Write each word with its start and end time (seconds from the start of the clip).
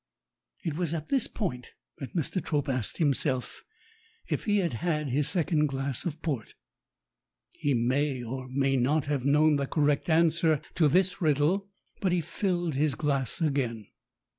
It 0.63 0.75
was 0.75 0.95
at 0.95 1.09
this 1.09 1.27
point 1.27 1.75
that 1.99 2.15
Mr. 2.15 2.43
Trope 2.43 2.67
asked 2.67 2.97
himself 2.97 3.61
if 4.27 4.45
he 4.45 4.57
had 4.57 4.73
had 4.73 5.09
his 5.09 5.29
second 5.29 5.67
glass 5.67 6.05
of 6.05 6.23
port. 6.23 6.55
He 7.51 7.75
may, 7.75 8.23
or 8.23 8.47
may 8.49 8.77
not, 8.77 9.05
have 9.05 9.25
known 9.25 9.57
the 9.57 9.67
correct 9.67 10.09
answer 10.09 10.59
to 10.73 10.87
this 10.87 11.21
riddle. 11.21 11.69
But 11.99 12.13
he 12.13 12.19
filled 12.21 12.73
his 12.73 12.95
glass 12.95 13.41
again. 13.41 13.89